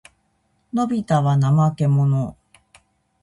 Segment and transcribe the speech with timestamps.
[0.73, 2.35] のびたは怠けもの。